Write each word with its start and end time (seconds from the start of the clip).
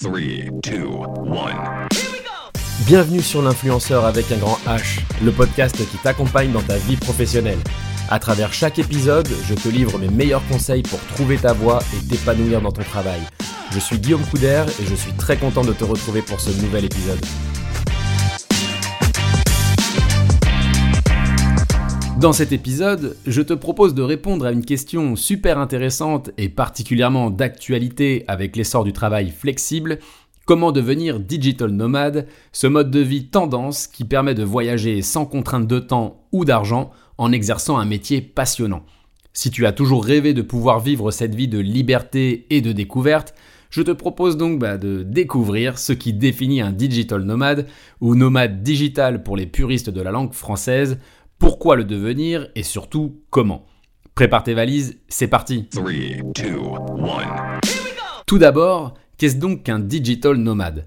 3, 0.00 0.12
2, 0.62 0.86
1. 1.26 1.88
Bienvenue 2.86 3.20
sur 3.20 3.42
l'influenceur 3.42 4.04
avec 4.04 4.30
un 4.30 4.36
grand 4.36 4.56
H, 4.64 5.00
le 5.24 5.32
podcast 5.32 5.74
qui 5.76 5.96
t'accompagne 5.96 6.52
dans 6.52 6.62
ta 6.62 6.76
vie 6.76 6.96
professionnelle. 6.96 7.58
À 8.08 8.20
travers 8.20 8.52
chaque 8.52 8.78
épisode, 8.78 9.26
je 9.48 9.54
te 9.54 9.68
livre 9.68 9.98
mes 9.98 10.06
meilleurs 10.06 10.46
conseils 10.46 10.82
pour 10.82 11.00
trouver 11.00 11.36
ta 11.36 11.52
voie 11.52 11.80
et 11.96 12.06
t'épanouir 12.06 12.60
dans 12.60 12.70
ton 12.70 12.84
travail. 12.84 13.18
Je 13.72 13.80
suis 13.80 13.98
Guillaume 13.98 14.24
Couder 14.26 14.66
et 14.80 14.86
je 14.86 14.94
suis 14.94 15.14
très 15.14 15.36
content 15.36 15.64
de 15.64 15.72
te 15.72 15.82
retrouver 15.82 16.22
pour 16.22 16.38
ce 16.38 16.50
nouvel 16.62 16.84
épisode. 16.84 17.18
Dans 22.20 22.32
cet 22.32 22.50
épisode, 22.50 23.16
je 23.28 23.42
te 23.42 23.52
propose 23.52 23.94
de 23.94 24.02
répondre 24.02 24.44
à 24.44 24.50
une 24.50 24.64
question 24.64 25.14
super 25.14 25.56
intéressante 25.56 26.30
et 26.36 26.48
particulièrement 26.48 27.30
d'actualité 27.30 28.24
avec 28.26 28.56
l'essor 28.56 28.82
du 28.82 28.92
travail 28.92 29.30
flexible. 29.30 30.00
Comment 30.44 30.72
devenir 30.72 31.20
digital 31.20 31.70
nomade, 31.70 32.26
ce 32.50 32.66
mode 32.66 32.90
de 32.90 32.98
vie 32.98 33.26
tendance 33.26 33.86
qui 33.86 34.02
permet 34.02 34.34
de 34.34 34.42
voyager 34.42 35.00
sans 35.00 35.26
contrainte 35.26 35.68
de 35.68 35.78
temps 35.78 36.26
ou 36.32 36.44
d'argent 36.44 36.90
en 37.18 37.30
exerçant 37.30 37.78
un 37.78 37.84
métier 37.84 38.20
passionnant. 38.20 38.82
Si 39.32 39.52
tu 39.52 39.64
as 39.64 39.72
toujours 39.72 40.04
rêvé 40.04 40.34
de 40.34 40.42
pouvoir 40.42 40.80
vivre 40.80 41.12
cette 41.12 41.36
vie 41.36 41.46
de 41.46 41.60
liberté 41.60 42.46
et 42.50 42.60
de 42.60 42.72
découverte, 42.72 43.32
je 43.70 43.82
te 43.82 43.90
propose 43.90 44.36
donc 44.36 44.58
bah, 44.58 44.78
de 44.78 45.02
découvrir 45.02 45.78
ce 45.78 45.92
qui 45.92 46.12
définit 46.12 46.62
un 46.62 46.72
digital 46.72 47.22
nomade 47.22 47.66
ou 48.00 48.14
nomade 48.14 48.62
digital 48.62 49.22
pour 49.22 49.36
les 49.36 49.46
puristes 49.46 49.90
de 49.90 50.00
la 50.00 50.10
langue 50.10 50.32
française, 50.32 50.98
pourquoi 51.48 51.76
le 51.76 51.84
devenir 51.84 52.46
et 52.56 52.62
surtout 52.62 53.22
comment. 53.30 53.64
Prépare 54.14 54.42
tes 54.42 54.52
valises, 54.52 54.98
c'est 55.08 55.28
parti 55.28 55.66
3, 55.70 55.82
2, 55.82 55.92
1. 56.44 57.60
Tout 58.26 58.36
d'abord, 58.36 58.92
qu'est-ce 59.16 59.38
donc 59.38 59.62
qu'un 59.62 59.78
digital 59.78 60.36
nomade? 60.36 60.84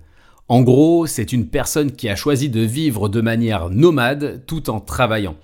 En 0.50 0.62
gros, 0.62 1.08
c'est 1.08 1.34
une 1.34 1.48
personne 1.48 1.92
qui 1.92 2.10
a 2.10 2.16
choisi 2.16 2.48
de 2.48 2.62
vivre 2.62 3.10
de 3.10 3.22
manière 3.22 3.72
nomade 3.72 4.44
tout 4.46 4.70
en 4.70 4.80
travaillant. 4.80 5.36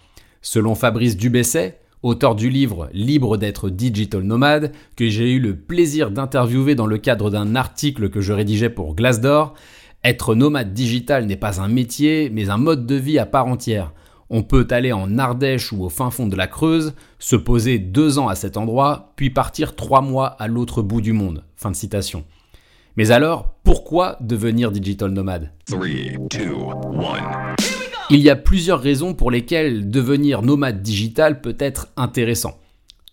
Selon 0.43 0.75
Fabrice 0.75 1.17
Dubesset, 1.17 1.79
auteur 2.03 2.35
du 2.35 2.51
livre 2.51 2.87
Libre 2.93 3.37
d'être 3.37 3.71
digital 3.71 4.21
nomade, 4.21 4.71
que 4.95 5.09
j'ai 5.09 5.31
eu 5.31 5.39
le 5.39 5.55
plaisir 5.55 6.11
d'interviewer 6.11 6.75
dans 6.75 6.85
le 6.85 6.99
cadre 6.99 7.31
d'un 7.31 7.55
article 7.55 8.11
que 8.11 8.21
je 8.21 8.33
rédigeais 8.33 8.69
pour 8.69 8.93
Glassdoor, 8.93 9.55
être 10.03 10.35
nomade 10.35 10.75
digital 10.75 11.25
n'est 11.25 11.37
pas 11.37 11.59
un 11.59 11.69
métier, 11.69 12.29
mais 12.31 12.51
un 12.51 12.57
mode 12.57 12.85
de 12.85 12.95
vie 12.95 13.17
à 13.17 13.25
part 13.25 13.47
entière. 13.47 13.93
On 14.29 14.43
peut 14.43 14.67
aller 14.71 14.91
en 14.91 15.17
Ardèche 15.17 15.71
ou 15.71 15.83
au 15.83 15.89
fin 15.89 16.11
fond 16.11 16.27
de 16.27 16.35
la 16.35 16.47
Creuse, 16.47 16.93
se 17.17 17.35
poser 17.35 17.79
deux 17.79 18.19
ans 18.19 18.27
à 18.27 18.35
cet 18.35 18.57
endroit, 18.57 19.13
puis 19.15 19.29
partir 19.29 19.75
trois 19.75 20.01
mois 20.01 20.27
à 20.27 20.47
l'autre 20.47 20.81
bout 20.81 21.01
du 21.01 21.13
monde. 21.13 21.43
Fin 21.55 21.71
de 21.71 21.75
citation. 21.75 22.25
Mais 22.97 23.11
alors, 23.11 23.53
pourquoi 23.63 24.17
devenir 24.21 24.71
digital 24.71 25.11
nomade? 25.11 25.51
3, 25.67 25.79
2, 26.31 26.39
1. 26.39 27.55
Il 28.09 28.19
y 28.19 28.29
a 28.29 28.35
plusieurs 28.35 28.81
raisons 28.81 29.13
pour 29.13 29.31
lesquelles 29.31 29.89
devenir 29.89 30.41
nomade 30.41 30.81
digital 30.81 31.41
peut 31.41 31.55
être 31.59 31.89
intéressant. 31.95 32.57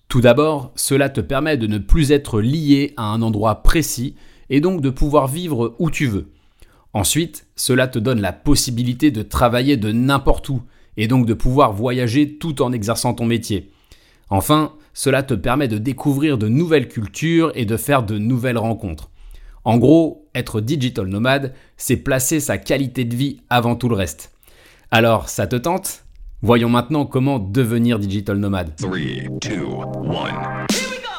Tout 0.08 0.20
d'abord, 0.20 0.72
cela 0.74 1.08
te 1.10 1.20
permet 1.20 1.56
de 1.56 1.66
ne 1.66 1.78
plus 1.78 2.12
être 2.12 2.40
lié 2.40 2.94
à 2.96 3.04
un 3.04 3.20
endroit 3.22 3.62
précis 3.62 4.14
et 4.50 4.60
donc 4.60 4.80
de 4.80 4.90
pouvoir 4.90 5.28
vivre 5.28 5.74
où 5.78 5.90
tu 5.90 6.06
veux. 6.06 6.30
Ensuite, 6.92 7.46
cela 7.56 7.88
te 7.88 7.98
donne 7.98 8.20
la 8.20 8.32
possibilité 8.32 9.10
de 9.10 9.22
travailler 9.22 9.76
de 9.76 9.90
n'importe 9.90 10.48
où 10.48 10.62
et 10.97 11.09
donc 11.09 11.27
de 11.27 11.34
pouvoir 11.34 11.73
voyager 11.73 12.39
tout 12.39 12.62
en 12.62 12.73
exerçant 12.73 13.14
ton 13.14 13.27
métier. 13.27 13.70
Enfin, 14.31 14.73
cela 14.92 15.23
te 15.23 15.34
permet 15.34 15.69
de 15.69 15.78
découvrir 15.78 16.39
de 16.39 16.48
nouvelles 16.48 16.89
cultures 16.89 17.53
et 17.55 17.64
de 17.64 17.77
faire 17.77 18.03
de 18.03 18.19
nouvelles 18.19 18.59
rencontres. 18.59 19.11
En 19.65 19.78
gros, 19.78 20.28
être 20.34 20.61
digital 20.61 21.06
nomade, 21.06 21.55
c'est 21.77 21.97
placer 21.97 22.39
sa 22.41 22.59
qualité 22.59 23.05
de 23.05 23.17
vie 23.17 23.41
avant 23.48 23.77
tout 23.77 23.89
le 23.89 23.95
reste. 23.95 24.33
Alors, 24.91 25.28
ça 25.28 25.47
te 25.47 25.56
tente? 25.56 26.05
Voyons 26.42 26.69
maintenant 26.69 27.06
comment 27.06 27.39
devenir 27.39 27.98
digital 27.98 28.37
nomade. 28.37 28.77
3, 28.77 28.99
2, 29.41 29.50
1. 29.50 30.66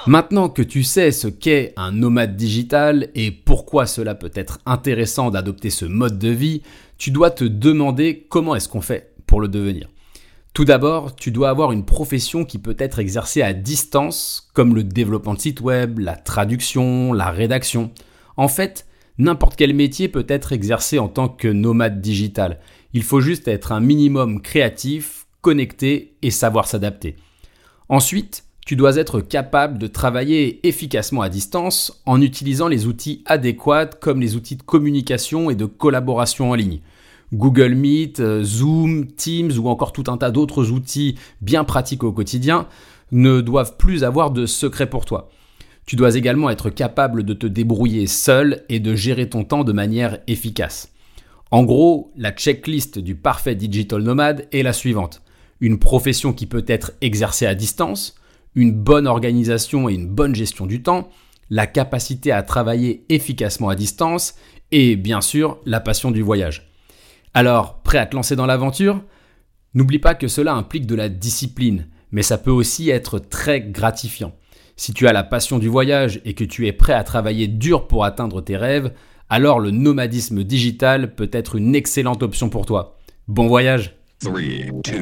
Maintenant 0.08 0.50
que 0.50 0.62
tu 0.62 0.84
sais 0.84 1.12
ce 1.12 1.28
qu'est 1.28 1.74
un 1.76 1.92
nomade 1.92 2.36
digital 2.36 3.10
et 3.16 3.32
pourquoi 3.32 3.88
cela 3.88 4.14
peut 4.14 4.32
être 4.36 4.60
intéressant 4.68 5.32
d'adopter 5.32 5.72
ce 5.72 5.86
mode 5.86 6.20
de 6.20 6.30
vie, 6.30 6.62
tu 7.00 7.10
dois 7.10 7.32
te 7.32 7.44
demander 7.44 8.28
comment 8.30 8.56
est-ce 8.56 8.70
qu'on 8.70 8.82
fait 8.82 9.15
pour 9.26 9.42
le 9.42 9.48
devenir. 9.48 9.90
Tout 10.54 10.64
d'abord, 10.64 11.16
tu 11.16 11.32
dois 11.32 11.50
avoir 11.50 11.74
une 11.74 11.84
profession 11.84 12.46
qui 12.46 12.60
peut 12.60 12.78
être 12.80 13.00
exercée 13.00 13.42
à 13.42 13.54
distance, 13.54 14.50
comme 14.54 14.74
le 14.74 14.86
développement 14.86 15.34
de 15.34 15.40
site 15.42 15.60
web, 15.60 16.00
la 16.00 16.16
traduction, 16.16 17.12
la 17.12 17.30
rédaction. 17.30 17.92
En 18.38 18.48
fait, 18.48 18.88
n'importe 19.18 19.58
quel 19.58 19.74
métier 19.74 20.08
peut 20.08 20.26
être 20.30 20.54
exercé 20.54 20.98
en 20.98 21.10
tant 21.10 21.28
que 21.28 21.50
nomade 21.50 22.00
digital. 22.00 22.60
Il 22.94 23.04
faut 23.04 23.20
juste 23.20 23.50
être 23.50 23.74
un 23.74 23.82
minimum 23.82 24.42
créatif, 24.42 25.28
connecté 25.42 26.16
et 26.22 26.32
savoir 26.32 26.68
s'adapter. 26.68 27.18
Ensuite, 27.90 28.46
tu 28.66 28.76
dois 28.76 28.96
être 28.96 29.22
capable 29.22 29.78
de 29.78 29.88
travailler 29.88 30.66
efficacement 30.66 31.22
à 31.22 31.30
distance 31.30 32.02
en 32.06 32.22
utilisant 32.22 32.68
les 32.68 32.88
outils 32.88 33.24
adéquats 33.26 33.86
comme 33.86 34.22
les 34.22 34.36
outils 34.36 34.56
de 34.56 34.64
communication 34.64 35.52
et 35.52 35.56
de 35.56 35.66
collaboration 35.66 36.50
en 36.50 36.56
ligne. 36.56 36.80
Google 37.34 37.74
Meet, 37.74 38.20
euh, 38.20 38.44
Zoom, 38.44 39.08
Teams 39.08 39.52
ou 39.58 39.68
encore 39.68 39.94
tout 39.94 40.06
un 40.08 40.18
tas 40.18 40.32
d'autres 40.32 40.72
outils 40.72 41.16
bien 41.42 41.64
pratiques 41.64 42.04
au 42.04 42.12
quotidien 42.12 42.68
ne 43.12 43.42
doivent 43.42 43.78
plus 43.78 44.04
avoir 44.04 44.32
de 44.32 44.46
secret 44.46 44.90
pour 44.90 45.06
toi. 45.06 45.30
Tu 45.86 45.96
dois 45.96 46.16
également 46.16 46.50
être 46.50 46.70
capable 46.70 47.24
de 47.24 47.34
te 47.34 47.46
débrouiller 47.46 48.08
seul 48.08 48.64
et 48.70 48.80
de 48.80 48.96
gérer 48.96 49.30
ton 49.30 49.44
temps 49.44 49.64
de 49.64 49.72
manière 49.72 50.18
efficace. 50.28 50.92
En 51.52 51.64
gros, 51.64 52.12
la 52.18 52.32
checklist 52.32 52.98
du 52.98 53.16
parfait 53.16 53.56
digital 53.56 54.02
nomade 54.02 54.48
est 54.52 54.64
la 54.64 54.74
suivante. 54.74 55.22
Une 55.62 55.78
profession 55.78 56.34
qui 56.34 56.48
peut 56.48 56.66
être 56.68 56.94
exercée 57.02 57.46
à 57.46 57.54
distance, 57.54 58.16
une 58.56 58.72
bonne 58.72 59.06
organisation 59.06 59.88
et 59.88 59.94
une 59.94 60.08
bonne 60.08 60.34
gestion 60.34 60.66
du 60.66 60.82
temps, 60.82 61.10
la 61.52 61.68
capacité 61.68 62.32
à 62.32 62.42
travailler 62.42 63.06
efficacement 63.10 63.70
à 63.70 63.76
distance 63.76 64.36
et 64.72 64.96
bien 64.96 65.22
sûr 65.22 65.60
la 65.66 65.80
passion 65.80 66.10
du 66.10 66.24
voyage. 66.24 66.65
Alors, 67.36 67.82
prêt 67.84 67.98
à 67.98 68.06
te 68.06 68.16
lancer 68.16 68.38
dans 68.38 68.46
l'aventure? 68.46 69.04
N'oublie 69.74 70.00
pas 70.00 70.16
que 70.16 70.30
cela 70.30 70.54
implique 70.54 70.88
de 70.88 70.96
la 70.96 71.10
discipline, 71.10 71.90
mais 72.12 72.24
ça 72.24 72.38
peut 72.38 72.50
aussi 72.50 72.90
être 72.90 73.20
très 73.20 73.60
gratifiant. 73.60 74.32
Si 74.78 74.94
tu 74.94 75.06
as 75.06 75.12
la 75.12 75.26
passion 75.26 75.60
du 75.60 75.68
voyage 75.68 76.22
et 76.24 76.34
que 76.34 76.46
tu 76.46 76.66
es 76.66 76.72
prêt 76.72 76.94
à 76.94 77.04
travailler 77.04 77.50
dur 77.50 77.88
pour 77.88 78.06
atteindre 78.06 78.40
tes 78.40 78.56
rêves, 78.56 78.94
alors 79.30 79.60
le 79.60 79.72
nomadisme 79.72 80.46
digital 80.46 81.14
peut 81.14 81.30
être 81.34 81.58
une 81.58 81.76
excellente 81.76 82.24
option 82.24 82.48
pour 82.48 82.66
toi. 82.66 82.96
Bon 83.28 83.48
voyage 83.48 83.98
3, 84.22 84.40
2, 84.86 84.94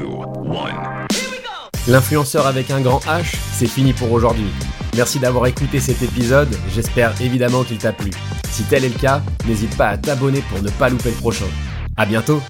1. 1.85 1.91
L'influenceur 1.91 2.47
avec 2.47 2.71
un 2.71 2.81
grand 2.81 3.05
H, 3.05 3.35
c'est 3.51 3.67
fini 3.67 3.93
pour 3.93 4.11
aujourd'hui. 4.11 4.49
Merci 4.95 5.19
d'avoir 5.19 5.45
écouté 5.45 5.79
cet 5.79 6.01
épisode, 6.01 6.49
j'espère 6.73 7.13
évidemment 7.21 7.63
qu'il 7.63 7.77
t'a 7.77 7.93
plu. 7.93 8.09
Si 8.49 8.63
tel 8.63 8.85
est 8.85 8.89
le 8.89 8.99
cas, 8.99 9.21
n'hésite 9.47 9.77
pas 9.77 9.89
à 9.89 9.97
t'abonner 9.99 10.41
pour 10.49 10.63
ne 10.63 10.69
pas 10.71 10.89
louper 10.89 11.11
le 11.11 11.17
prochain. 11.17 11.45
À 11.95 12.05
bientôt 12.05 12.41